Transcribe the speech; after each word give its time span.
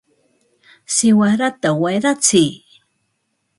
¡siwarata 0.93 1.69
wayratsiy! 1.81 2.51